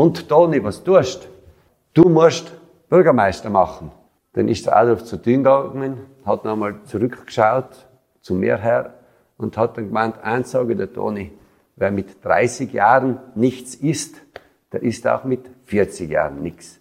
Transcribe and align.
und 0.00 0.30
Toni, 0.30 0.64
was 0.64 0.82
tust? 0.82 1.28
Du 1.92 2.08
musst 2.08 2.50
Bürgermeister 2.88 3.50
machen. 3.50 3.90
Dann 4.32 4.48
ist 4.48 4.64
der 4.64 4.74
Adolf 4.76 5.04
zu 5.04 5.18
Dünn 5.18 5.44
gegangen, 5.44 6.06
hat 6.24 6.42
nochmal 6.46 6.76
zurückgeschaut 6.84 7.86
zu 8.22 8.32
mir 8.34 8.56
her 8.56 8.94
und 9.36 9.58
hat 9.58 9.76
dann 9.76 9.88
gemeint, 9.88 10.14
eins 10.22 10.52
sage 10.52 10.74
der 10.74 10.90
Toni, 10.90 11.32
wer 11.76 11.90
mit 11.90 12.24
30 12.24 12.72
Jahren 12.72 13.18
nichts 13.34 13.74
ist, 13.74 14.22
der 14.72 14.82
ist 14.82 15.06
auch 15.06 15.24
mit 15.24 15.50
40 15.66 16.10
Jahren 16.10 16.40
nichts. 16.42 16.80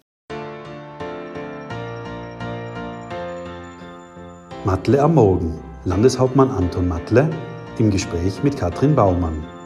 Matle 4.63 5.01
am 5.01 5.15
Morgen. 5.15 5.59
Landeshauptmann 5.83 6.51
Anton 6.51 6.87
Matle 6.87 7.29
im 7.79 7.91
Gespräch 7.91 8.43
mit 8.43 8.55
Katrin 8.57 8.95
Baumann. 8.95 9.58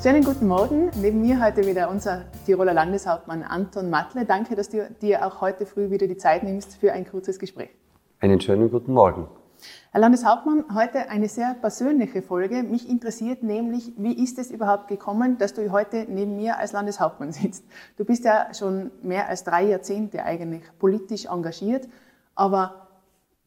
Schönen 0.00 0.22
guten 0.22 0.46
Morgen. 0.46 0.92
Neben 1.02 1.20
mir 1.22 1.44
heute 1.44 1.66
wieder 1.66 1.90
unser 1.90 2.26
Tiroler 2.46 2.72
Landeshauptmann 2.72 3.42
Anton 3.42 3.90
Matle. 3.90 4.24
Danke, 4.24 4.54
dass 4.54 4.68
du 4.68 4.88
dir 5.02 5.26
auch 5.26 5.40
heute 5.40 5.66
früh 5.66 5.90
wieder 5.90 6.06
die 6.06 6.16
Zeit 6.16 6.44
nimmst 6.44 6.76
für 6.76 6.92
ein 6.92 7.04
kurzes 7.04 7.40
Gespräch. 7.40 7.70
Einen 8.20 8.40
schönen 8.40 8.70
guten 8.70 8.92
Morgen. 8.92 9.26
Herr 9.90 10.00
Landeshauptmann, 10.00 10.66
heute 10.72 11.10
eine 11.10 11.28
sehr 11.28 11.56
persönliche 11.60 12.22
Folge. 12.22 12.62
Mich 12.62 12.88
interessiert 12.88 13.42
nämlich, 13.42 13.92
wie 13.96 14.12
ist 14.22 14.38
es 14.38 14.52
überhaupt 14.52 14.86
gekommen, 14.86 15.36
dass 15.36 15.52
du 15.52 15.72
heute 15.72 16.06
neben 16.08 16.36
mir 16.36 16.58
als 16.58 16.70
Landeshauptmann 16.70 17.32
sitzt? 17.32 17.64
Du 17.96 18.04
bist 18.04 18.24
ja 18.24 18.54
schon 18.54 18.92
mehr 19.02 19.28
als 19.28 19.42
drei 19.42 19.64
Jahrzehnte 19.64 20.22
eigentlich 20.22 20.62
politisch 20.78 21.26
engagiert, 21.26 21.88
aber 22.36 22.86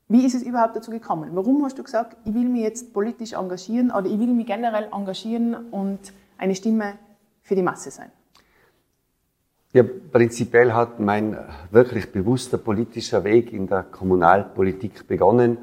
wie 0.10 0.26
ist 0.26 0.36
es 0.36 0.44
überhaupt 0.44 0.76
dazu 0.76 0.92
gekommen? 0.92 1.30
Warum 1.32 1.64
hast 1.64 1.80
du 1.80 1.84
gesagt, 1.84 2.18
ich 2.26 2.34
will 2.34 2.50
mich 2.50 2.64
jetzt 2.64 2.92
politisch 2.92 3.32
engagieren 3.32 3.90
oder 3.90 4.08
ich 4.08 4.20
will 4.20 4.34
mich 4.34 4.48
generell 4.48 4.90
engagieren 4.92 5.56
und 5.72 6.12
eine 6.42 6.56
Stimme 6.56 6.96
für 7.42 7.56
die 7.56 7.62
Masse 7.62 7.92
sein? 7.92 8.12
Ja, 9.74 9.84
prinzipiell 9.84 10.74
hat 10.74 11.00
mein 11.00 11.38
wirklich 11.70 12.12
bewusster 12.12 12.58
politischer 12.58 13.24
Weg 13.24 13.54
in 13.54 13.68
der 13.68 13.84
Kommunalpolitik 13.84 15.08
begonnen. 15.08 15.58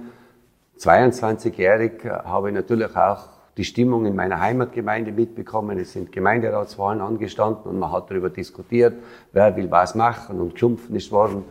22-jährig 0.79 2.05
habe 2.05 2.49
ich 2.49 2.55
natürlich 2.55 2.97
auch 2.97 3.29
die 3.59 3.65
Stimmung 3.65 4.07
in 4.07 4.15
meiner 4.15 4.41
Heimatgemeinde 4.41 5.13
mitbekommen. 5.13 5.79
Es 5.79 5.93
sind 5.93 6.13
Gemeinderatswahlen 6.13 7.03
angestanden 7.03 7.65
und 7.65 7.79
man 7.81 7.93
hat 7.93 8.11
darüber 8.11 8.31
diskutiert, 8.31 8.95
wer 9.33 9.55
will 9.57 9.71
was 9.71 9.95
machen 9.95 10.41
und 10.41 10.55
geschumpfen 10.55 10.95
ist 10.97 11.11
worden. 11.11 11.45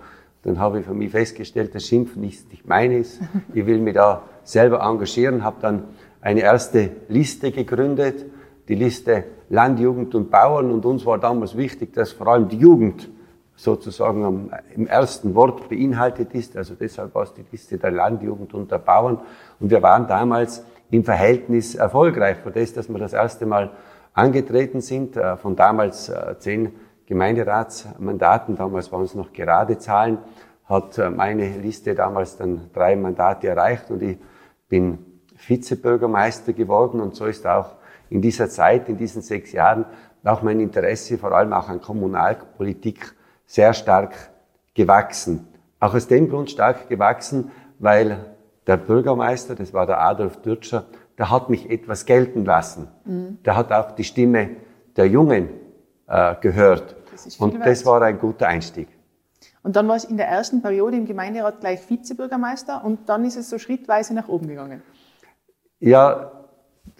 Dann 0.44 0.58
habe 0.58 0.80
ich 0.80 0.86
für 0.86 0.94
mich 0.94 1.12
festgestellt, 1.12 1.76
das 1.76 1.86
Schimpfen 1.86 2.24
ist 2.24 2.50
nicht 2.50 2.66
meines. 2.66 3.20
Ich 3.54 3.66
will 3.66 3.80
mich 3.80 3.94
da 3.94 4.24
selber 4.44 4.82
engagieren, 4.82 5.44
habe 5.44 5.58
dann 5.62 5.84
eine 6.22 6.40
erste 6.40 6.92
Liste 7.10 7.52
gegründet 7.52 8.26
die 8.68 8.76
Liste 8.76 9.24
Land, 9.50 9.80
Jugend 9.80 10.14
und 10.16 10.30
Bauern. 10.30 10.72
Und 10.72 10.86
uns 10.86 11.06
war 11.06 11.18
damals 11.18 11.56
wichtig, 11.56 11.94
dass 11.94 12.12
vor 12.12 12.28
allem 12.28 12.48
die 12.48 12.58
Jugend 12.58 13.10
sozusagen 13.56 14.52
im 14.76 14.88
ersten 14.88 15.34
Wort 15.34 15.68
beinhaltet 15.68 16.34
ist. 16.34 16.56
Also 16.56 16.76
deshalb 16.76 17.16
war 17.16 17.24
es 17.24 17.34
die 17.34 17.46
Liste 17.52 17.78
der 17.78 17.92
Landjugend 17.92 18.54
und 18.54 18.72
der 18.72 18.78
Bauern. 18.78 19.20
Und 19.60 19.72
wir 19.72 19.82
waren 19.82 20.08
damals 20.08 20.64
im 20.92 21.04
Verhältnis 21.04 21.76
erfolgreich. 21.76 22.38
Für 22.38 22.52
das, 22.52 22.74
dass 22.74 22.88
wir 22.88 23.00
das 23.00 23.14
erste 23.14 23.46
Mal 23.46 23.72
angetreten 24.14 24.82
sind, 24.82 25.18
äh, 25.18 25.38
von 25.38 25.56
damals 25.56 26.10
äh, 26.10 26.36
zehn 26.40 26.72
Gemeinderatsmandaten, 27.08 28.58
damals 28.58 28.92
waren 28.92 29.04
es 29.04 29.16
noch 29.16 29.32
gerade 29.32 29.78
Zahlen, 29.78 30.18
hat 30.66 30.98
äh, 30.98 31.10
meine 31.10 31.58
Liste 31.58 31.96
damals 31.96 32.38
dann 32.38 32.70
drei 32.74 32.96
Mandate 32.96 33.48
erreicht 33.48 33.90
und 33.90 34.02
ich 34.04 34.18
bin 34.70 35.00
Vizebürgermeister 35.36 36.54
geworden 36.54 37.00
und 37.00 37.16
so 37.16 37.26
ist 37.26 37.46
auch 37.48 37.76
in 38.10 38.22
dieser 38.22 38.50
Zeit, 38.50 38.90
in 38.90 38.98
diesen 38.98 39.22
sechs 39.22 39.52
Jahren, 39.52 39.86
auch 40.24 40.42
mein 40.42 40.60
Interesse 40.60 41.18
vor 41.18 41.32
allem 41.32 41.54
auch 41.54 41.70
an 41.70 41.82
Kommunalpolitik 41.82 43.14
sehr 43.46 43.74
stark 43.74 44.14
gewachsen. 44.74 45.48
Auch 45.80 45.94
aus 45.94 46.08
dem 46.08 46.30
Grund 46.30 46.52
stark 46.52 46.90
gewachsen, 46.90 47.52
weil 47.80 48.26
der 48.66 48.78
Bürgermeister, 48.78 49.56
das 49.56 49.74
war 49.74 49.86
der 49.86 50.02
Adolf 50.02 50.42
Dürtscher, 50.42 50.86
der 51.18 51.32
hat 51.32 51.50
mich 51.50 51.70
etwas 51.70 52.06
gelten 52.06 52.46
lassen. 52.46 52.88
Mhm. 53.06 53.40
Der 53.46 53.56
hat 53.56 53.72
auch 53.72 53.92
die 53.92 54.04
Stimme 54.04 54.50
der 54.96 55.08
Jungen 55.08 55.50
äh, 56.08 56.36
gehört. 56.42 56.96
Das 57.12 57.38
und 57.38 57.60
das 57.66 57.86
war 57.86 58.02
ein 58.02 58.20
guter 58.20 58.48
Einstieg. 58.48 58.90
Und 59.64 59.76
dann 59.76 59.88
war 59.88 59.96
es 59.96 60.04
in 60.04 60.18
der 60.18 60.28
ersten 60.28 60.62
Periode 60.62 60.98
im 60.98 61.06
Gemeinderat 61.06 61.60
gleich 61.60 61.90
Vizebürgermeister 61.90 62.84
und 62.84 63.10
dann 63.10 63.26
ist 63.26 63.36
es 63.36 63.50
so 63.50 63.58
schrittweise 63.58 64.14
nach 64.14 64.28
oben 64.28 64.48
gegangen. 64.48 64.82
Ja, 65.80 66.32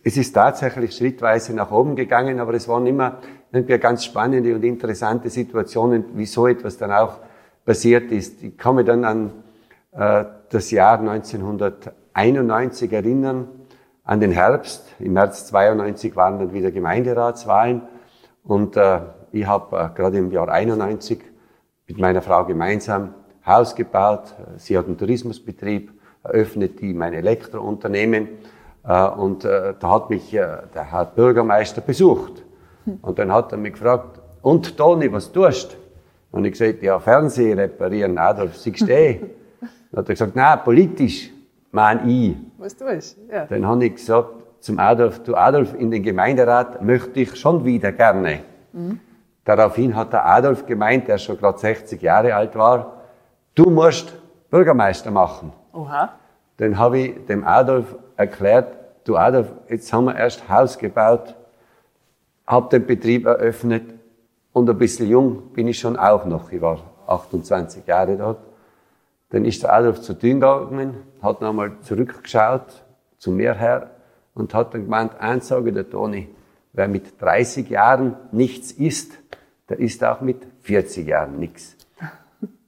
es 0.04 0.18
ist 0.18 0.34
tatsächlich 0.34 0.96
schrittweise 0.96 1.54
nach 1.54 1.72
oben 1.72 1.96
gegangen, 1.96 2.40
aber 2.40 2.54
es 2.54 2.68
waren 2.68 2.88
immer 2.88 3.20
irgendwie 3.52 3.78
ganz 3.78 4.06
spannende 4.06 4.56
und 4.56 4.64
interessante 4.64 5.30
Situationen, 5.30 6.06
wie 6.16 6.26
so 6.26 6.48
etwas 6.48 6.78
dann 6.78 6.92
auch 6.92 7.20
passiert 7.66 8.12
ist. 8.12 8.44
Ich 8.44 8.64
mich 8.66 8.86
dann 8.86 9.04
an 9.04 9.32
äh, 9.92 10.26
das 10.50 10.72
Jahr 10.72 11.00
1991 11.00 12.92
erinnern, 12.92 13.48
an 14.04 14.20
den 14.20 14.32
Herbst. 14.32 14.86
Im 15.00 15.14
März 15.14 15.48
92 15.48 16.16
waren 16.16 16.40
dann 16.40 16.54
wieder 16.54 16.72
Gemeinderatswahlen 16.72 17.82
und 18.44 18.78
äh, 18.78 19.00
ich 19.32 19.46
habe 19.46 19.78
äh, 19.78 19.90
gerade 19.96 20.18
im 20.18 20.32
Jahr 20.32 20.50
91 20.50 21.20
mit 21.88 21.98
meiner 21.98 22.22
Frau 22.22 22.46
gemeinsam 22.46 23.14
Haus 23.46 23.76
gebaut. 23.76 24.34
Sie 24.58 24.78
hat 24.78 24.86
einen 24.86 24.98
Tourismusbetrieb 24.98 25.92
eröffnet, 26.24 26.82
die 26.82 26.94
mein 26.94 27.14
Elektrounternehmen 27.14 28.30
und 28.88 29.44
äh, 29.44 29.74
da 29.80 29.90
hat 29.90 30.10
mich 30.10 30.34
äh, 30.34 30.58
der 30.74 30.92
Herr 30.92 31.06
Bürgermeister 31.06 31.82
besucht. 31.82 32.44
Und 33.02 33.20
dann 33.20 33.34
hat 33.34 33.52
er 33.52 33.58
mich 33.58 33.74
gefragt, 33.74 34.22
und 34.42 34.78
Toni, 34.78 35.12
was 35.12 35.32
tust? 35.32 35.76
Und 36.32 36.46
ich 36.46 36.54
gesagt, 36.54 36.82
ja, 36.82 37.00
Fernsehen 37.00 37.60
reparieren, 37.60 38.18
Adolf, 38.18 38.56
siehst 38.56 38.82
du 38.82 38.94
eh? 38.94 39.20
Dann 39.92 40.00
hat 40.00 40.10
er 40.10 40.14
gesagt, 40.14 40.36
nein, 40.36 40.60
politisch, 40.64 41.32
mein 41.72 42.08
ich. 42.08 42.36
Was 42.58 42.76
tust 42.76 43.18
ja. 43.32 43.46
Dann 43.46 43.66
habe 43.66 43.86
ich 43.86 43.96
gesagt 43.96 44.30
zum 44.60 44.80
Adolf, 44.80 45.24
du 45.24 45.36
Adolf, 45.36 45.74
in 45.74 45.92
den 45.92 46.04
Gemeinderat 46.04 46.82
möchte 46.82 47.20
ich 47.20 47.36
schon 47.36 47.64
wieder 47.66 47.92
gerne. 47.92 48.40
Mhm. 48.74 49.00
Daraufhin 49.44 49.96
hat 49.96 50.14
der 50.14 50.26
Adolf 50.26 50.66
gemeint, 50.66 51.08
der 51.08 51.18
schon 51.18 51.38
gerade 51.38 51.58
60 51.58 52.02
Jahre 52.02 52.36
alt 52.36 52.56
war, 52.56 53.02
du 53.56 53.70
musst 53.70 54.14
Bürgermeister 54.50 55.12
machen. 55.12 55.54
Oha. 55.74 56.10
Dann 56.58 56.78
habe 56.78 57.00
ich 57.00 57.26
dem 57.26 57.44
Adolf 57.46 57.96
erklärt, 58.16 58.76
du 59.04 59.16
Adolf, 59.16 59.52
jetzt 59.70 59.92
haben 59.94 60.06
wir 60.06 60.16
erst 60.16 60.50
Haus 60.50 60.78
gebaut, 60.78 61.36
hab 62.46 62.70
den 62.70 62.86
Betrieb 62.86 63.26
eröffnet 63.26 63.84
und 64.54 64.70
ein 64.70 64.78
bisschen 64.78 65.08
jung 65.08 65.54
bin 65.54 65.68
ich 65.68 65.80
schon 65.80 65.98
auch 65.98 66.26
noch. 66.26 66.52
Ich 66.52 66.62
war 66.62 66.80
28 67.08 67.86
Jahre 67.86 68.18
dort. 68.18 68.40
Dann 69.30 69.46
ist 69.46 69.62
der 69.64 69.74
Adolf 69.74 70.02
zu 70.02 70.14
Dünn 70.14 70.40
gegangen, 70.40 70.96
hat 71.22 71.42
nochmal 71.42 71.74
zurückgeschaut 71.82 72.86
zu 73.18 73.32
mir 73.32 73.54
her 73.54 73.92
und 74.34 74.54
hat 74.54 74.74
dann 74.74 74.84
gemeint, 74.84 75.20
eins 75.20 75.48
sage 75.50 75.74
der 75.74 75.90
Toni, 75.90 76.30
wer 76.74 76.88
mit 76.88 77.22
30 77.22 77.70
Jahren 77.70 78.16
nichts 78.32 78.72
isst, 78.72 79.14
der 79.70 79.80
isst 79.80 80.04
auch 80.04 80.22
mit 80.22 80.48
40 80.62 81.08
Jahren 81.08 81.40
nichts. 81.40 81.76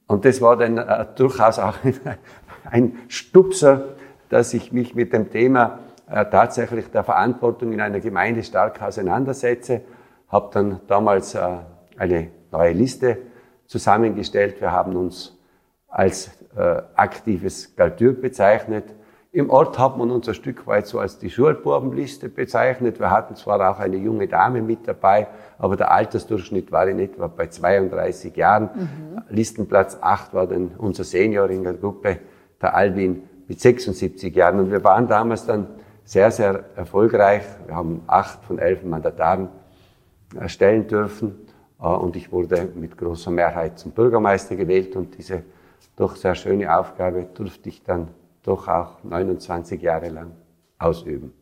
Und 0.07 0.25
das 0.25 0.41
war 0.41 0.57
dann 0.57 0.77
äh, 0.77 1.05
durchaus 1.15 1.59
auch 1.59 1.75
ein 2.71 2.97
Stupser, 3.07 3.95
dass 4.29 4.53
ich 4.53 4.71
mich 4.71 4.95
mit 4.95 5.13
dem 5.13 5.29
Thema 5.29 5.79
äh, 6.09 6.25
tatsächlich 6.25 6.89
der 6.91 7.03
Verantwortung 7.03 7.71
in 7.73 7.81
einer 7.81 7.99
Gemeinde 7.99 8.43
stark 8.43 8.81
auseinandersetze. 8.81 9.81
Habe 10.27 10.49
dann 10.53 10.79
damals 10.87 11.35
äh, 11.35 11.57
eine 11.97 12.29
neue 12.51 12.73
Liste 12.73 13.17
zusammengestellt. 13.65 14.61
Wir 14.61 14.71
haben 14.71 14.95
uns 14.95 15.37
als 15.87 16.31
äh, 16.55 16.81
aktives 16.95 17.75
Galtür 17.75 18.13
bezeichnet. 18.13 18.85
Im 19.31 19.51
Ort 19.51 19.77
hat 19.77 19.95
man 19.95 20.09
uns 20.09 20.27
ein 20.27 20.33
Stück 20.33 20.65
weit 20.65 20.87
so 20.87 20.97
als 20.97 21.19
die 21.19 21.29
Schulbubenliste 21.29 22.29
bezeichnet. 22.29 22.99
Wir 22.99 23.11
hatten 23.11 23.35
zwar 23.35 23.69
auch 23.69 23.79
eine 23.79 23.97
junge 23.97 24.27
Dame 24.27 24.63
mit 24.63 24.87
dabei, 24.87 25.27
aber 25.59 25.75
der 25.75 25.91
Altersdurchschnitt 25.91 26.71
war 26.71 26.87
in 26.87 26.97
etwa 26.97 27.27
bei 27.27 27.45
32 27.45 28.35
Jahren. 28.35 28.69
Mhm. 28.73 29.21
Listenplatz 29.29 29.99
8 30.01 30.33
war 30.33 30.47
dann 30.47 30.71
unser 30.79 31.03
Senior 31.03 31.47
in 31.51 31.63
der 31.63 31.73
Gruppe, 31.73 32.17
der 32.61 32.75
Albin 32.75 33.23
mit 33.47 33.59
76 33.59 34.35
Jahren. 34.35 34.59
Und 34.59 34.71
wir 34.71 34.83
waren 34.83 35.07
damals 35.07 35.45
dann 35.45 35.67
sehr, 36.03 36.31
sehr 36.31 36.63
erfolgreich. 36.75 37.43
Wir 37.65 37.75
haben 37.75 38.01
acht 38.07 38.43
von 38.43 38.59
elf 38.59 38.83
Mandataren 38.83 39.49
erstellen 40.39 40.87
dürfen. 40.87 41.35
Äh, 41.79 41.87
und 41.87 42.15
ich 42.15 42.31
wurde 42.31 42.69
mit 42.75 42.97
großer 42.97 43.31
Mehrheit 43.31 43.79
zum 43.79 43.91
Bürgermeister 43.91 44.55
gewählt. 44.55 44.95
Und 44.95 45.17
diese 45.17 45.43
doch 45.95 46.15
sehr 46.15 46.35
schöne 46.35 46.77
Aufgabe 46.77 47.27
durfte 47.33 47.69
ich 47.69 47.83
dann 47.83 48.07
doch 48.43 48.67
auch 48.67 49.03
29 49.03 49.81
Jahre 49.81 50.09
lang 50.09 50.31
ausüben. 50.77 51.33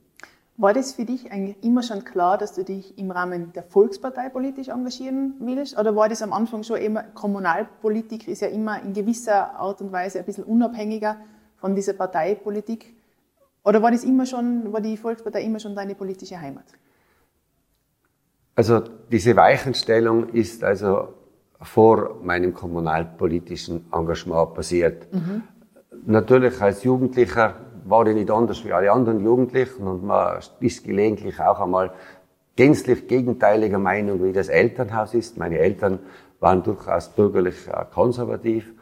War 0.60 0.74
das 0.74 0.94
für 0.94 1.06
dich 1.06 1.32
eigentlich 1.32 1.64
immer 1.64 1.84
schon 1.84 2.04
klar, 2.04 2.40
dass 2.40 2.54
du 2.54 2.64
dich 2.64 2.98
im 2.98 3.12
Rahmen 3.12 3.54
der 3.54 3.62
Volkspartei 3.62 4.30
politisch 4.30 4.70
engagieren 4.70 5.36
willst? 5.40 5.78
Oder 5.78 5.96
war 5.96 6.10
das 6.10 6.24
am 6.24 6.34
Anfang 6.34 6.64
schon 6.64 6.78
immer, 6.78 7.04
Kommunalpolitik 7.04 8.28
ist 8.28 8.42
ja 8.42 8.48
immer 8.48 8.82
in 8.82 8.94
gewisser 8.94 9.54
Art 9.54 9.82
und 9.82 9.92
Weise 9.92 10.18
ein 10.18 10.26
bisschen 10.26 10.46
unabhängiger 10.46 11.18
von 11.58 11.76
dieser 11.76 11.94
Parteipolitik. 11.94 12.96
Oder 13.64 13.84
war 13.84 13.92
das 13.92 14.04
immer 14.04 14.26
schon, 14.26 14.74
war 14.74 14.82
die 14.82 14.98
Volkspartei 14.98 15.44
immer 15.44 15.60
schon 15.60 15.76
deine 15.76 15.94
politische 15.94 16.42
Heimat? 16.42 16.66
Also 18.56 18.82
diese 19.12 19.36
Weichenstellung 19.36 20.30
ist 20.30 20.64
also 20.64 21.10
vor 21.62 22.20
meinem 22.24 22.56
kommunalpolitischen 22.56 23.86
Engagement 23.94 24.56
passiert. 24.56 25.14
Mhm. 25.14 25.44
Natürlich 26.08 26.60
als 26.60 26.84
Jugendlicher 26.84 27.67
war 27.90 28.06
ich 28.08 28.16
nicht 28.16 28.30
anders 28.30 28.64
wie 28.66 28.74
alle 28.74 28.92
anderen 28.92 29.24
Jugendlichen 29.24 29.88
und 29.88 30.04
man 30.04 30.40
ist 30.60 30.84
gelegentlich 30.84 31.40
auch 31.40 31.60
einmal 31.60 31.92
gänzlich 32.56 33.08
gegenteiliger 33.08 33.80
Meinung, 33.80 34.24
wie 34.24 34.34
das 34.34 34.50
Elternhaus 34.50 35.14
ist. 35.14 35.38
Meine 35.38 35.60
Eltern 35.60 36.00
waren 36.40 36.64
durchaus 36.64 37.10
bürgerlich 37.10 37.68
äh, 37.68 37.86
konservativ. 37.94 38.74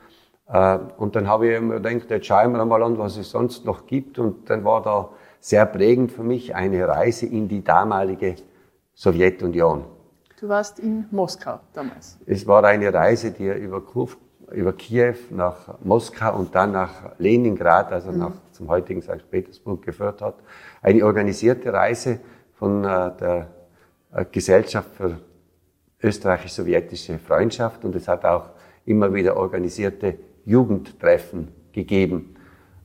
Äh, 0.48 0.80
und 0.98 1.16
dann 1.16 1.28
habe 1.28 1.54
ich 1.54 1.62
mir 1.62 1.80
gedacht, 1.80 2.10
jetzt 2.10 2.26
schauen 2.26 2.54
wir 2.54 2.66
mal 2.66 2.82
an, 2.82 2.98
was 2.98 3.18
es 3.18 3.30
sonst 3.30 3.66
noch 3.66 3.86
gibt. 3.86 4.18
Und 4.18 4.50
dann 4.50 4.64
war 4.64 4.82
da 4.82 5.10
sehr 5.40 5.66
prägend 5.66 6.12
für 6.12 6.24
mich 6.24 6.56
eine 6.56 6.88
Reise 6.88 7.28
in 7.28 7.48
die 7.48 7.64
damalige 7.64 8.36
Sowjetunion. 8.94 9.84
Du 10.40 10.50
warst 10.50 10.80
in 10.80 11.06
Moskau 11.12 11.60
damals. 11.74 12.18
Es 12.26 12.48
war 12.48 12.64
eine 12.64 12.94
Reise, 12.94 13.32
die 13.32 13.48
über, 13.48 13.82
über 14.52 14.74
Kiew 14.74 15.16
nach 15.30 15.80
Moskau 15.84 16.38
und 16.38 16.56
dann 16.56 16.72
nach 16.72 17.18
Leningrad, 17.20 17.92
also 17.92 18.12
mhm. 18.12 18.20
nach 18.20 18.34
zum 18.56 18.70
heutigen 18.70 19.02
St. 19.02 19.30
Petersburg 19.30 19.82
geführt 19.84 20.22
hat. 20.22 20.36
Eine 20.82 21.06
organisierte 21.06 21.74
Reise 21.74 22.20
von 22.54 22.84
äh, 22.84 23.12
der 23.20 23.48
äh, 24.14 24.26
Gesellschaft 24.32 24.90
für 24.96 25.20
österreichisch-sowjetische 26.02 27.20
Freundschaft 27.20 27.84
und 27.84 27.96
es 27.96 28.08
hat 28.08 28.24
auch 28.24 28.50
immer 28.86 29.14
wieder 29.14 29.36
organisierte 29.36 30.18
Jugendtreffen 30.46 31.50
gegeben. 31.74 32.36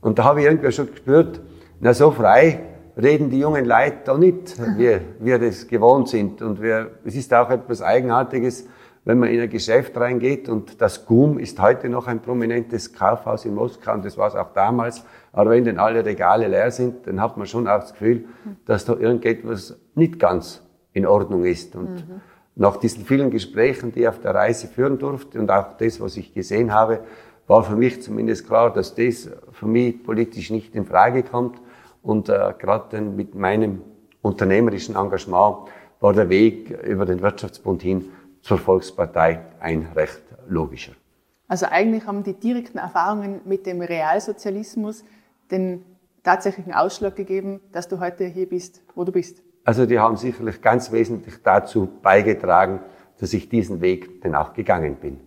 Und 0.00 0.18
da 0.18 0.24
habe 0.24 0.40
ich 0.40 0.46
irgendwie 0.46 0.72
schon 0.72 0.90
gespürt, 0.90 1.40
na 1.78 1.94
so 1.94 2.10
frei 2.10 2.60
reden 2.96 3.30
die 3.30 3.38
jungen 3.38 3.64
Leute 3.64 3.98
da 4.04 4.18
nicht, 4.18 4.58
wie 4.76 4.98
wir 5.20 5.38
das 5.38 5.68
gewohnt 5.68 6.08
sind. 6.08 6.42
Und 6.42 6.60
wir, 6.60 6.90
es 7.04 7.14
ist 7.14 7.32
auch 7.32 7.50
etwas 7.50 7.82
Eigenartiges, 7.82 8.66
wenn 9.04 9.18
man 9.18 9.30
in 9.30 9.40
ein 9.40 9.48
Geschäft 9.48 9.96
reingeht 9.96 10.48
und 10.48 10.80
das 10.80 11.06
GUM 11.06 11.38
ist 11.38 11.60
heute 11.60 11.88
noch 11.88 12.06
ein 12.06 12.20
prominentes 12.20 12.92
Kaufhaus 12.92 13.44
in 13.44 13.54
Moskau 13.54 13.94
und 13.94 14.04
das 14.04 14.18
war 14.18 14.28
es 14.28 14.34
auch 14.34 14.52
damals. 14.52 15.04
Aber 15.32 15.50
wenn 15.50 15.64
denn 15.64 15.78
alle 15.78 16.04
Regale 16.04 16.48
leer 16.48 16.70
sind, 16.70 17.06
dann 17.06 17.20
hat 17.20 17.36
man 17.36 17.46
schon 17.46 17.66
auch 17.66 17.80
das 17.80 17.92
Gefühl, 17.92 18.26
dass 18.66 18.84
da 18.84 18.94
irgendetwas 18.94 19.78
nicht 19.94 20.18
ganz 20.18 20.62
in 20.92 21.06
Ordnung 21.06 21.44
ist. 21.44 21.76
Und 21.76 22.08
mhm. 22.08 22.20
nach 22.56 22.76
diesen 22.76 23.04
vielen 23.04 23.30
Gesprächen, 23.30 23.92
die 23.92 24.00
ich 24.00 24.08
auf 24.08 24.20
der 24.20 24.34
Reise 24.34 24.66
führen 24.66 24.98
durfte 24.98 25.40
und 25.40 25.50
auch 25.50 25.76
das, 25.78 26.00
was 26.00 26.16
ich 26.16 26.34
gesehen 26.34 26.74
habe, 26.74 27.00
war 27.46 27.64
für 27.64 27.76
mich 27.76 28.02
zumindest 28.02 28.46
klar, 28.46 28.72
dass 28.72 28.94
das 28.94 29.30
für 29.52 29.66
mich 29.66 30.04
politisch 30.04 30.50
nicht 30.50 30.74
in 30.74 30.84
Frage 30.84 31.22
kommt. 31.22 31.60
Und 32.02 32.28
äh, 32.28 32.54
gerade 32.58 33.00
mit 33.00 33.34
meinem 33.34 33.82
unternehmerischen 34.22 34.94
Engagement 34.94 35.68
war 36.00 36.12
der 36.12 36.28
Weg 36.28 36.70
über 36.84 37.06
den 37.06 37.22
Wirtschaftsbund 37.22 37.82
hin 37.82 38.10
zur 38.42 38.58
Volkspartei 38.58 39.40
ein 39.60 39.88
recht 39.94 40.22
logischer. 40.48 40.92
Also 41.48 41.66
eigentlich 41.66 42.06
haben 42.06 42.22
die 42.22 42.34
direkten 42.34 42.78
Erfahrungen 42.78 43.40
mit 43.44 43.66
dem 43.66 43.80
Realsozialismus 43.80 45.04
den 45.50 45.84
tatsächlichen 46.22 46.72
Ausschlag 46.72 47.16
gegeben, 47.16 47.60
dass 47.72 47.88
du 47.88 47.98
heute 47.98 48.24
hier 48.24 48.48
bist, 48.48 48.82
wo 48.94 49.04
du 49.04 49.12
bist. 49.12 49.42
Also 49.64 49.86
die 49.86 49.98
haben 49.98 50.16
sicherlich 50.16 50.62
ganz 50.62 50.92
wesentlich 50.92 51.42
dazu 51.42 51.88
beigetragen, 52.02 52.80
dass 53.18 53.32
ich 53.32 53.48
diesen 53.48 53.80
Weg 53.80 54.22
denn 54.22 54.34
auch 54.34 54.52
gegangen 54.54 54.96
bin. 54.96 55.20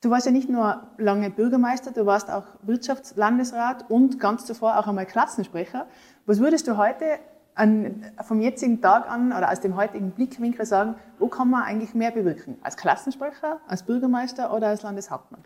Du 0.00 0.10
warst 0.10 0.26
ja 0.26 0.32
nicht 0.32 0.50
nur 0.50 0.82
lange 0.98 1.30
Bürgermeister, 1.30 1.90
du 1.90 2.04
warst 2.04 2.30
auch 2.30 2.44
Wirtschaftslandesrat 2.62 3.88
und 3.88 4.20
ganz 4.20 4.44
zuvor 4.44 4.78
auch 4.78 4.86
einmal 4.86 5.06
Klassensprecher. 5.06 5.86
Was 6.26 6.40
würdest 6.40 6.68
du 6.68 6.76
heute 6.76 7.04
an, 7.54 8.04
vom 8.22 8.40
jetzigen 8.40 8.80
Tag 8.80 9.08
an 9.10 9.32
oder 9.32 9.50
aus 9.50 9.60
dem 9.60 9.76
heutigen 9.76 10.10
Blickwinkel 10.10 10.66
sagen, 10.66 10.96
wo 11.18 11.28
kann 11.28 11.50
man 11.50 11.62
eigentlich 11.62 11.94
mehr 11.94 12.10
bewirken? 12.10 12.58
Als 12.62 12.76
Klassensprecher, 12.76 13.60
als 13.68 13.84
Bürgermeister 13.84 14.54
oder 14.54 14.68
als 14.68 14.82
Landeshauptmann? 14.82 15.42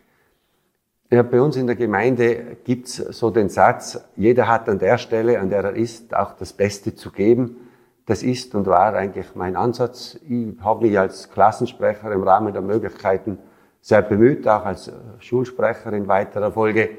Ja, 1.11 1.23
bei 1.23 1.41
uns 1.41 1.55
in 1.55 1.65
der 1.65 1.75
Gemeinde 1.75 2.57
gibt's 2.63 2.97
so 2.97 3.31
den 3.31 3.49
Satz, 3.49 3.99
jeder 4.15 4.47
hat 4.47 4.69
an 4.69 4.77
der 4.77 4.99
Stelle, 4.99 5.39
an 5.39 5.49
der 5.49 5.63
er 5.63 5.73
ist, 5.75 6.15
auch 6.15 6.33
das 6.33 6.53
Beste 6.53 6.93
zu 6.93 7.11
geben. 7.11 7.57
Das 8.05 8.21
ist 8.21 8.53
und 8.53 8.67
war 8.67 8.93
eigentlich 8.93 9.35
mein 9.35 9.55
Ansatz. 9.55 10.19
Ich 10.27 10.55
habe 10.61 10.85
mich 10.85 10.97
als 10.99 11.31
Klassensprecher 11.31 12.11
im 12.11 12.23
Rahmen 12.23 12.53
der 12.53 12.61
Möglichkeiten 12.61 13.39
sehr 13.81 14.01
bemüht, 14.01 14.47
auch 14.47 14.65
als 14.65 14.91
Schulsprecher 15.19 15.93
in 15.93 16.07
weiterer 16.07 16.51
Folge. 16.51 16.89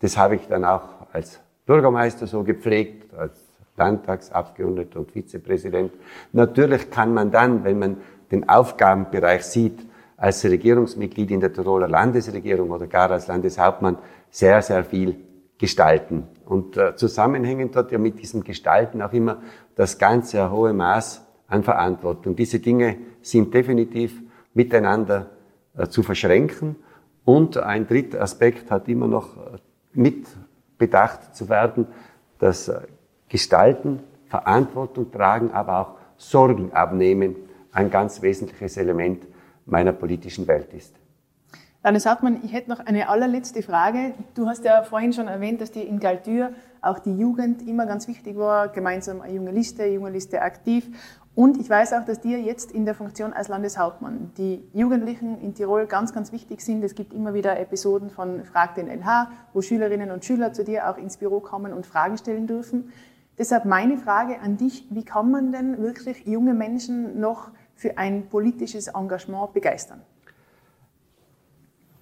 Das 0.00 0.16
habe 0.16 0.36
ich 0.36 0.48
dann 0.48 0.64
auch 0.64 0.88
als 1.12 1.40
Bürgermeister 1.66 2.26
so 2.26 2.42
gepflegt, 2.42 3.14
als 3.14 3.51
Landtagsabgeordneter 3.76 5.00
und 5.00 5.10
Vizepräsident. 5.10 5.92
Natürlich 6.32 6.90
kann 6.90 7.14
man 7.14 7.30
dann, 7.30 7.64
wenn 7.64 7.78
man 7.78 7.96
den 8.30 8.48
Aufgabenbereich 8.48 9.44
sieht, 9.44 9.78
als 10.16 10.44
Regierungsmitglied 10.44 11.30
in 11.30 11.40
der 11.40 11.52
Tiroler 11.52 11.88
Landesregierung 11.88 12.70
oder 12.70 12.86
gar 12.86 13.10
als 13.10 13.26
Landeshauptmann 13.26 13.98
sehr, 14.30 14.62
sehr 14.62 14.84
viel 14.84 15.16
gestalten. 15.58 16.28
Und 16.44 16.76
äh, 16.76 16.96
zusammenhängend 16.96 17.74
hat 17.76 17.92
ja 17.92 17.98
mit 17.98 18.20
diesem 18.20 18.44
Gestalten 18.44 19.02
auch 19.02 19.12
immer 19.12 19.42
das 19.74 19.98
ganze 19.98 20.50
hohe 20.50 20.72
Maß 20.72 21.22
an 21.48 21.62
Verantwortung. 21.62 22.36
Diese 22.36 22.60
Dinge 22.60 22.96
sind 23.20 23.52
definitiv 23.52 24.22
miteinander 24.54 25.30
äh, 25.76 25.86
zu 25.86 26.02
verschränken. 26.02 26.76
Und 27.24 27.56
ein 27.56 27.86
dritter 27.86 28.20
Aspekt 28.20 28.70
hat 28.70 28.88
immer 28.88 29.06
noch 29.08 29.36
äh, 29.36 29.58
mit 29.92 30.26
bedacht 30.78 31.34
zu 31.34 31.48
werden, 31.48 31.86
dass 32.38 32.68
äh, 32.68 32.80
Gestalten, 33.32 34.00
Verantwortung 34.26 35.10
tragen, 35.10 35.52
aber 35.52 35.80
auch 35.80 35.94
Sorgen 36.18 36.70
abnehmen 36.72 37.34
ein 37.72 37.90
ganz 37.90 38.20
wesentliches 38.20 38.76
Element 38.76 39.26
meiner 39.64 39.92
politischen 39.92 40.46
Welt 40.46 40.74
ist. 40.74 40.94
Landes 41.82 42.04
Hartmann, 42.04 42.40
ich 42.44 42.52
hätte 42.52 42.68
noch 42.68 42.80
eine 42.80 43.08
allerletzte 43.08 43.62
Frage. 43.62 44.12
Du 44.34 44.48
hast 44.48 44.66
ja 44.66 44.82
vorhin 44.82 45.14
schon 45.14 45.28
erwähnt, 45.28 45.62
dass 45.62 45.70
dir 45.70 45.86
in 45.86 45.98
Galtür 45.98 46.50
auch 46.82 46.98
die 46.98 47.16
Jugend 47.16 47.66
immer 47.66 47.86
ganz 47.86 48.06
wichtig 48.06 48.36
war, 48.36 48.68
gemeinsam 48.68 49.22
eine 49.22 49.32
junge 49.32 49.50
Liste, 49.50 49.86
junge 49.86 50.10
Liste 50.10 50.42
aktiv. 50.42 50.90
Und 51.34 51.58
ich 51.58 51.70
weiß 51.70 51.94
auch, 51.94 52.04
dass 52.04 52.20
dir 52.20 52.38
jetzt 52.38 52.70
in 52.70 52.84
der 52.84 52.94
Funktion 52.94 53.32
als 53.32 53.48
Landeshauptmann 53.48 54.32
die 54.36 54.62
Jugendlichen 54.74 55.40
in 55.40 55.54
Tirol 55.54 55.86
ganz, 55.86 56.12
ganz 56.12 56.32
wichtig 56.32 56.60
sind. 56.60 56.84
Es 56.84 56.94
gibt 56.94 57.14
immer 57.14 57.32
wieder 57.32 57.58
Episoden 57.58 58.10
von 58.10 58.44
Frag 58.44 58.74
den 58.74 58.88
LH, 58.88 59.30
wo 59.54 59.62
Schülerinnen 59.62 60.10
und 60.10 60.26
Schüler 60.26 60.52
zu 60.52 60.62
dir 60.62 60.90
auch 60.90 60.98
ins 60.98 61.16
Büro 61.16 61.40
kommen 61.40 61.72
und 61.72 61.86
Fragen 61.86 62.18
stellen 62.18 62.46
dürfen. 62.46 62.92
Deshalb 63.42 63.64
meine 63.64 63.96
Frage 63.96 64.38
an 64.38 64.56
dich, 64.56 64.86
wie 64.90 65.04
kann 65.04 65.32
man 65.32 65.50
denn 65.50 65.82
wirklich 65.82 66.24
junge 66.28 66.54
Menschen 66.54 67.18
noch 67.18 67.50
für 67.74 67.98
ein 67.98 68.28
politisches 68.28 68.86
Engagement 68.86 69.52
begeistern? 69.52 70.00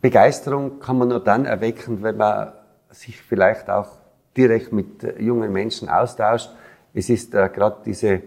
Begeisterung 0.02 0.80
kann 0.80 0.99
man 0.99 1.09
nur 1.09 1.25
dann 1.25 1.47
erwecken, 1.47 2.02
wenn 2.02 2.18
man 2.18 2.52
sich 2.90 3.23
vielleicht 3.23 3.70
auch 3.70 3.88
direkt 4.37 4.70
mit 4.75 5.18
jungen 5.18 5.50
Menschen 5.50 5.88
austauscht. 5.88 6.50
Es 6.92 7.09
ist 7.09 7.35
äh, 7.35 7.49
gerade 7.49 7.78
diese 7.87 8.20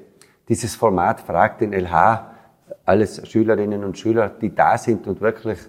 dieses 0.49 0.75
Format 0.75 1.21
fragt 1.21 1.61
den 1.61 1.71
LH, 1.71 2.31
alles 2.83 3.29
Schülerinnen 3.29 3.83
und 3.83 3.95
Schüler, 3.95 4.29
die 4.29 4.55
da 4.55 4.75
sind 4.75 5.05
und 5.05 5.21
wirklich 5.21 5.59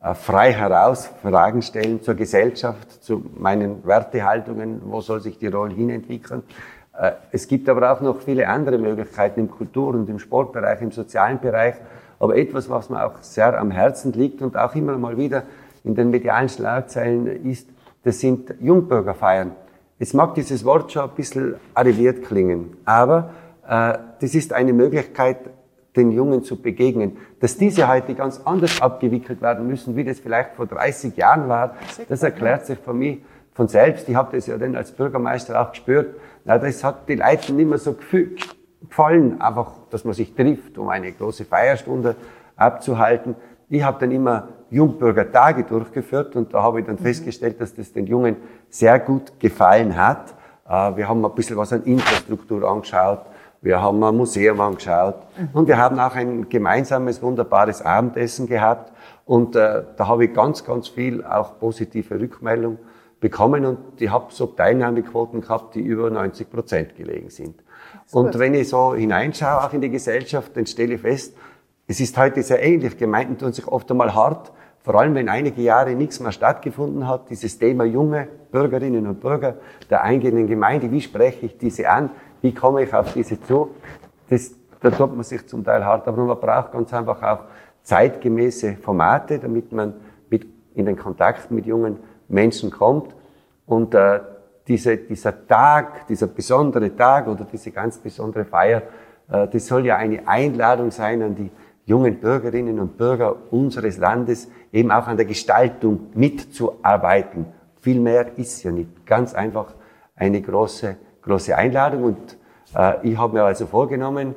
äh, 0.00 0.14
frei 0.14 0.52
heraus 0.52 1.10
Fragen 1.20 1.62
stellen 1.62 2.00
zur 2.00 2.14
Gesellschaft, 2.14 3.02
zu 3.02 3.24
meinen 3.36 3.84
Wertehaltungen, 3.84 4.82
wo 4.84 5.00
soll 5.00 5.20
sich 5.20 5.36
die 5.36 5.48
Rolle 5.48 5.74
hinentwickeln. 5.74 6.44
Äh, 6.98 7.12
es 7.30 7.48
gibt 7.48 7.68
aber 7.68 7.92
auch 7.92 8.00
noch 8.00 8.20
viele 8.20 8.48
andere 8.48 8.78
Möglichkeiten 8.78 9.40
im 9.40 9.50
Kultur- 9.50 9.94
und 9.94 10.08
im 10.08 10.18
Sportbereich, 10.18 10.80
im 10.82 10.92
sozialen 10.92 11.40
Bereich. 11.40 11.74
Aber 12.18 12.36
etwas, 12.36 12.68
was 12.70 12.90
mir 12.90 13.04
auch 13.04 13.14
sehr 13.20 13.58
am 13.58 13.70
Herzen 13.70 14.12
liegt 14.12 14.42
und 14.42 14.56
auch 14.56 14.74
immer 14.74 14.96
mal 14.98 15.16
wieder 15.16 15.42
in 15.84 15.94
den 15.94 16.10
medialen 16.10 16.48
Schlagzeilen 16.48 17.44
ist, 17.44 17.68
das 18.04 18.20
sind 18.20 18.54
Jungbürgerfeiern. 18.60 19.52
Jetzt 19.98 20.14
mag 20.14 20.34
dieses 20.34 20.64
Wort 20.64 20.92
schon 20.92 21.02
ein 21.02 21.14
bisschen 21.16 21.54
arriviert 21.74 22.24
klingen, 22.24 22.76
aber 22.84 23.30
äh, 23.66 23.98
das 24.20 24.34
ist 24.34 24.52
eine 24.52 24.72
Möglichkeit, 24.72 25.38
den 25.94 26.10
Jungen 26.10 26.42
zu 26.42 26.60
begegnen. 26.60 27.18
Dass 27.40 27.56
diese 27.56 27.88
heute 27.88 28.14
ganz 28.14 28.40
anders 28.44 28.80
abgewickelt 28.80 29.42
werden 29.42 29.66
müssen, 29.66 29.94
wie 29.94 30.04
das 30.04 30.20
vielleicht 30.20 30.54
vor 30.54 30.66
30 30.66 31.16
Jahren 31.16 31.48
war, 31.48 31.76
das 32.08 32.22
erklärt 32.22 32.66
sich 32.66 32.78
für 32.78 32.94
mich 32.94 33.18
von 33.54 33.68
selbst. 33.68 34.08
Ich 34.08 34.14
habe 34.14 34.34
das 34.34 34.46
ja 34.46 34.56
dann 34.56 34.74
als 34.74 34.92
Bürgermeister 34.92 35.60
auch 35.60 35.70
gespürt. 35.70 36.16
Na, 36.44 36.58
das 36.58 36.82
hat 36.82 37.08
die 37.08 37.14
Leuten 37.14 37.56
nicht 37.56 37.68
mehr 37.68 37.78
so 37.78 37.94
gefallen, 37.94 39.40
einfach, 39.40 39.72
dass 39.90 40.04
man 40.04 40.14
sich 40.14 40.34
trifft, 40.34 40.76
um 40.78 40.88
eine 40.88 41.12
große 41.12 41.44
Feierstunde 41.44 42.16
abzuhalten. 42.56 43.36
Ich 43.68 43.82
habe 43.82 43.98
dann 44.00 44.10
immer 44.10 44.48
Jungbürgertage 44.70 45.64
durchgeführt 45.64 46.36
und 46.36 46.52
da 46.52 46.62
habe 46.62 46.80
ich 46.80 46.86
dann 46.86 46.96
mhm. 46.96 47.04
festgestellt, 47.04 47.60
dass 47.60 47.74
das 47.74 47.92
den 47.92 48.06
Jungen 48.06 48.36
sehr 48.68 48.98
gut 48.98 49.38
gefallen 49.38 49.96
hat. 49.96 50.34
Äh, 50.68 50.96
wir 50.96 51.08
haben 51.08 51.24
ein 51.24 51.34
bisschen 51.34 51.56
was 51.56 51.72
an 51.72 51.84
Infrastruktur 51.84 52.68
angeschaut 52.68 53.26
wir 53.64 53.80
haben 53.80 54.02
ein 54.02 54.16
Museum 54.16 54.60
angeschaut 54.60 55.14
und 55.52 55.68
wir 55.68 55.78
haben 55.78 56.00
auch 56.00 56.16
ein 56.16 56.48
gemeinsames, 56.48 57.22
wunderbares 57.22 57.80
Abendessen 57.80 58.48
gehabt. 58.48 58.92
Und 59.24 59.54
äh, 59.54 59.84
da 59.96 60.08
habe 60.08 60.24
ich 60.24 60.34
ganz, 60.34 60.64
ganz 60.64 60.88
viel 60.88 61.24
auch 61.24 61.60
positive 61.60 62.20
Rückmeldung 62.20 62.78
bekommen 63.22 63.64
und 63.64 63.78
ich 64.00 64.10
habe 64.10 64.26
so 64.30 64.46
Teilnahmequoten 64.46 65.40
gehabt, 65.40 65.76
die 65.76 65.80
über 65.80 66.10
90 66.10 66.50
Prozent 66.50 66.96
gelegen 66.96 67.30
sind. 67.30 67.54
Und 68.10 68.36
wenn 68.36 68.52
ich 68.52 68.68
so 68.68 68.94
hineinschaue, 68.94 69.64
auch 69.64 69.72
in 69.72 69.80
die 69.80 69.90
Gesellschaft, 69.90 70.56
dann 70.56 70.66
stelle 70.66 70.94
ich 70.94 71.00
fest, 71.00 71.36
es 71.86 72.00
ist 72.00 72.18
heute 72.18 72.42
sehr 72.42 72.60
ähnlich. 72.62 72.98
Gemeinden 72.98 73.38
tun 73.38 73.52
sich 73.52 73.66
oft 73.68 73.88
einmal 73.92 74.12
hart, 74.12 74.52
vor 74.82 74.96
allem 74.96 75.14
wenn 75.14 75.28
einige 75.28 75.62
Jahre 75.62 75.94
nichts 75.94 76.18
mehr 76.18 76.32
stattgefunden 76.32 77.06
hat, 77.06 77.30
dieses 77.30 77.56
Thema 77.58 77.84
junge 77.84 78.26
Bürgerinnen 78.50 79.06
und 79.06 79.20
Bürger 79.20 79.54
der 79.88 80.02
eingehenden 80.02 80.48
Gemeinde, 80.48 80.90
wie 80.90 81.00
spreche 81.00 81.46
ich 81.46 81.56
diese 81.56 81.88
an, 81.88 82.10
wie 82.40 82.52
komme 82.52 82.82
ich 82.82 82.92
auf 82.92 83.12
diese 83.12 83.40
zu, 83.40 83.70
das, 84.30 84.50
da 84.80 84.90
tut 84.90 85.14
man 85.14 85.22
sich 85.22 85.46
zum 85.46 85.64
Teil 85.64 85.84
hart, 85.84 86.08
aber 86.08 86.24
man 86.24 86.40
braucht 86.40 86.72
ganz 86.72 86.92
einfach 86.92 87.22
auch 87.22 87.44
zeitgemäße 87.84 88.78
Formate, 88.78 89.38
damit 89.38 89.70
man 89.70 89.94
mit, 90.28 90.44
in 90.74 90.86
den 90.86 90.96
Kontakt 90.96 91.52
mit 91.52 91.66
jungen 91.66 91.98
Menschen 92.32 92.70
kommt 92.70 93.14
und 93.66 93.94
äh, 93.94 94.20
diese, 94.66 94.96
dieser 94.96 95.46
Tag, 95.46 96.06
dieser 96.06 96.26
besondere 96.28 96.94
Tag 96.94 97.28
oder 97.28 97.44
diese 97.44 97.70
ganz 97.70 97.98
besondere 97.98 98.44
Feier, 98.44 98.82
äh, 99.30 99.48
das 99.48 99.66
soll 99.66 99.86
ja 99.86 99.96
eine 99.96 100.26
Einladung 100.26 100.90
sein 100.90 101.22
an 101.22 101.34
die 101.34 101.50
jungen 101.84 102.20
Bürgerinnen 102.20 102.78
und 102.78 102.96
Bürger 102.96 103.36
unseres 103.50 103.98
Landes, 103.98 104.48
eben 104.72 104.90
auch 104.90 105.06
an 105.06 105.16
der 105.16 105.26
Gestaltung 105.26 106.08
mitzuarbeiten. 106.14 107.46
Viel 107.80 108.00
mehr 108.00 108.38
ist 108.38 108.62
ja 108.62 108.70
nicht. 108.70 109.04
Ganz 109.04 109.34
einfach 109.34 109.74
eine 110.14 110.40
große, 110.40 110.96
große 111.22 111.56
Einladung. 111.56 112.04
Und 112.04 112.38
äh, 112.76 113.08
ich 113.08 113.18
habe 113.18 113.34
mir 113.34 113.44
also 113.44 113.66
vorgenommen, 113.66 114.34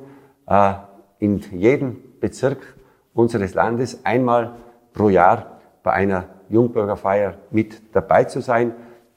äh, 0.47 0.73
in 1.19 1.39
jedem 1.51 1.97
Bezirk 2.19 2.75
unseres 3.13 3.53
Landes 3.53 4.03
einmal 4.03 4.53
pro 4.93 5.09
Jahr 5.09 5.54
bei 5.85 5.93
einer 5.93 6.25
Jungbürgerfeier 6.49 7.35
mit 7.51 7.81
dabei 7.93 8.25
zu 8.25 8.41
sein. 8.41 8.73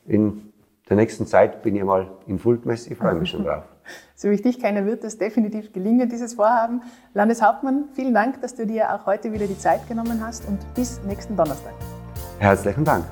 In 0.07 0.53
der 0.89 0.97
nächsten 0.97 1.27
Zeit 1.27 1.63
bin 1.63 1.75
ich 1.75 1.83
mal 1.83 2.09
in 2.27 2.39
Fultmess. 2.39 2.87
Ich 2.87 2.97
freue 2.97 3.15
mich 3.15 3.31
schon 3.31 3.45
drauf. 3.45 3.65
So 4.15 4.29
wie 4.29 4.35
ich 4.35 4.43
dich 4.43 4.61
kenne, 4.61 4.85
wird 4.85 5.03
das 5.03 5.17
definitiv 5.17 5.73
gelingen, 5.73 6.11
dieses 6.11 6.35
Vorhaben. 6.35 6.83
Landeshauptmann, 7.15 7.85
vielen 7.95 8.13
Dank, 8.13 8.43
dass 8.43 8.55
du 8.55 8.67
dir 8.67 8.93
auch 8.93 9.07
heute 9.07 9.33
wieder 9.33 9.47
die 9.47 9.57
Zeit 9.57 9.89
genommen 9.89 10.21
hast 10.23 10.47
und 10.47 10.59
bis 10.75 11.01
nächsten 11.07 11.37
Donnerstag. 11.39 11.73
Herzlichen 12.39 12.85
Dank. 12.85 13.07